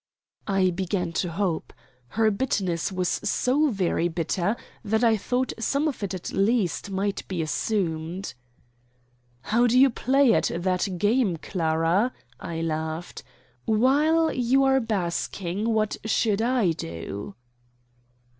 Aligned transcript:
I 0.47 0.71
began 0.71 1.11
to 1.21 1.31
hope. 1.31 1.73
Her 2.07 2.31
bitterness 2.31 2.91
was 2.91 3.07
so 3.23 3.69
very 3.69 4.07
bitter 4.07 4.57
that 4.83 5.03
I 5.03 5.15
thought 5.15 5.53
some 5.59 5.87
of 5.87 6.01
it 6.01 6.15
at 6.15 6.31
least 6.33 6.89
might 6.89 7.21
be 7.27 7.43
assumed. 7.43 8.33
"How 9.43 9.67
do 9.67 9.77
you 9.79 9.91
play 9.91 10.33
at 10.33 10.49
that 10.55 10.87
game, 10.97 11.37
Clara?" 11.37 12.13
I 12.39 12.61
laughed. 12.63 13.21
"While 13.65 14.33
you 14.33 14.63
are 14.63 14.79
'basking,' 14.79 15.69
what 15.71 15.97
should 16.03 16.41
I 16.41 16.71
do?" 16.71 17.35